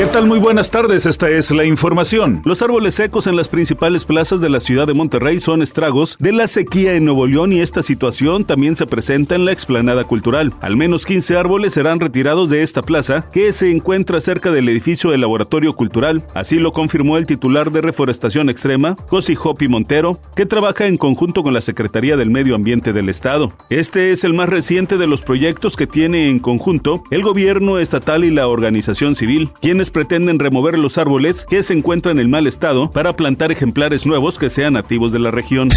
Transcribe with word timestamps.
¿Qué 0.00 0.06
tal? 0.06 0.26
Muy 0.26 0.38
buenas 0.38 0.70
tardes, 0.70 1.04
esta 1.04 1.28
es 1.28 1.50
la 1.50 1.66
información. 1.66 2.40
Los 2.46 2.62
árboles 2.62 2.94
secos 2.94 3.26
en 3.26 3.36
las 3.36 3.48
principales 3.48 4.06
plazas 4.06 4.40
de 4.40 4.48
la 4.48 4.58
ciudad 4.58 4.86
de 4.86 4.94
Monterrey 4.94 5.40
son 5.40 5.60
estragos 5.60 6.16
de 6.18 6.32
la 6.32 6.48
sequía 6.48 6.94
en 6.94 7.04
Nuevo 7.04 7.26
León 7.26 7.52
y 7.52 7.60
esta 7.60 7.82
situación 7.82 8.46
también 8.46 8.76
se 8.76 8.86
presenta 8.86 9.34
en 9.34 9.44
la 9.44 9.52
explanada 9.52 10.04
cultural. 10.04 10.54
Al 10.62 10.78
menos 10.78 11.04
15 11.04 11.36
árboles 11.36 11.74
serán 11.74 12.00
retirados 12.00 12.48
de 12.48 12.62
esta 12.62 12.80
plaza 12.80 13.28
que 13.30 13.52
se 13.52 13.70
encuentra 13.70 14.22
cerca 14.22 14.50
del 14.50 14.70
edificio 14.70 15.10
del 15.10 15.20
Laboratorio 15.20 15.74
Cultural. 15.74 16.24
Así 16.32 16.58
lo 16.58 16.72
confirmó 16.72 17.18
el 17.18 17.26
titular 17.26 17.70
de 17.70 17.82
Reforestación 17.82 18.48
Extrema, 18.48 18.96
Cosi 18.96 19.36
Hopi 19.36 19.68
Montero, 19.68 20.18
que 20.34 20.46
trabaja 20.46 20.86
en 20.86 20.96
conjunto 20.96 21.42
con 21.42 21.52
la 21.52 21.60
Secretaría 21.60 22.16
del 22.16 22.30
Medio 22.30 22.54
Ambiente 22.54 22.94
del 22.94 23.10
Estado. 23.10 23.52
Este 23.68 24.12
es 24.12 24.24
el 24.24 24.32
más 24.32 24.48
reciente 24.48 24.96
de 24.96 25.06
los 25.06 25.20
proyectos 25.20 25.76
que 25.76 25.86
tiene 25.86 26.30
en 26.30 26.38
conjunto 26.38 27.04
el 27.10 27.22
gobierno 27.22 27.78
estatal 27.78 28.24
y 28.24 28.30
la 28.30 28.48
organización 28.48 29.14
civil, 29.14 29.50
quienes 29.60 29.89
pretenden 29.90 30.38
remover 30.38 30.78
los 30.78 30.98
árboles 30.98 31.46
que 31.48 31.62
se 31.62 31.74
encuentran 31.74 32.18
en 32.18 32.30
mal 32.30 32.46
estado 32.46 32.90
para 32.90 33.12
plantar 33.14 33.52
ejemplares 33.52 34.06
nuevos 34.06 34.38
que 34.38 34.50
sean 34.50 34.74
nativos 34.74 35.12
de 35.12 35.18
la 35.18 35.30
región. 35.30 35.68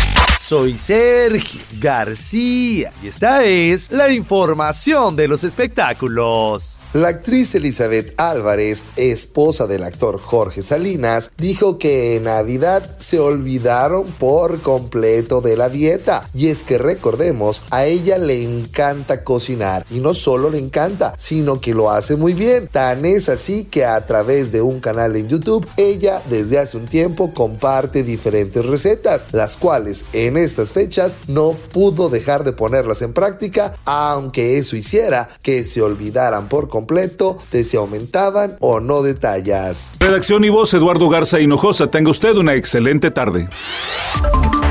Soy 0.46 0.78
Sergio 0.78 1.62
García 1.80 2.92
y 3.02 3.08
esta 3.08 3.46
es 3.46 3.94
la 3.94 4.12
información 4.12 5.16
de 5.16 5.30
los 5.30 5.46
espectáculos. 5.46 6.78
La 6.92 7.08
actriz 7.08 7.56
Elizabeth 7.56 8.14
Álvarez, 8.20 8.84
esposa 8.98 9.66
del 9.66 9.84
actor 9.84 10.20
Jorge 10.20 10.62
Salinas, 10.62 11.32
dijo 11.38 11.80
que 11.80 12.18
en 12.18 12.26
Navidad 12.26 12.98
se 12.98 13.20
olvidaron 13.20 14.06
por 14.20 14.62
completo 14.62 15.42
de 15.42 15.58
la 15.58 15.70
dieta. 15.70 16.30
Y 16.36 16.50
es 16.50 16.64
que 16.64 16.78
recordemos, 16.78 17.64
a 17.72 17.86
ella 17.86 18.20
le 18.20 18.44
encanta 18.44 19.24
cocinar. 19.24 19.86
Y 19.90 20.02
no 20.02 20.14
solo 20.14 20.52
le 20.52 20.60
encanta, 20.60 21.16
sino 21.18 21.60
que 21.60 21.74
lo 21.74 21.90
hace 21.90 22.16
muy 22.16 22.34
bien. 22.34 22.68
Tan 22.68 23.06
es 23.06 23.28
así 23.28 23.64
que 23.64 23.86
a 23.86 24.06
través 24.06 24.52
de 24.52 24.62
un 24.62 24.80
canal 24.80 25.16
en 25.16 25.30
YouTube, 25.30 25.68
ella 25.78 26.22
desde 26.30 26.60
hace 26.60 26.78
un 26.78 26.86
tiempo 26.86 27.34
comparte 27.34 28.04
diferentes 28.04 28.64
recetas, 28.64 29.26
las 29.32 29.58
cuales 29.58 30.06
en 30.14 30.33
estas 30.38 30.74
fechas 30.74 31.18
no 31.28 31.54
pudo 31.72 32.10
dejar 32.10 32.44
de 32.44 32.54
ponerlas 32.54 33.02
en 33.02 33.14
práctica, 33.14 33.74
aunque 33.86 34.58
eso 34.58 34.76
hiciera 34.76 35.30
que 35.42 35.64
se 35.64 35.82
olvidaran 35.82 36.48
por 36.50 36.70
completo 36.70 36.84
completo 36.84 37.38
de 37.52 37.64
si 37.64 37.78
aumentaban 37.78 38.58
o 38.60 38.82
no 38.82 39.02
de 39.04 39.14
tallas. 39.14 39.94
Redacción 40.00 40.44
y 40.44 40.50
voz 40.50 40.74
Eduardo 40.74 41.08
Garza 41.08 41.40
Hinojosa. 41.40 41.90
Tenga 41.90 42.12
usted 42.12 42.36
una 42.36 42.56
excelente 42.56 43.10
tarde. 43.10 43.48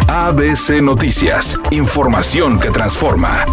ABC 0.08 0.82
Noticias. 0.82 1.58
Información 1.70 2.60
que 2.60 2.70
transforma. 2.70 3.46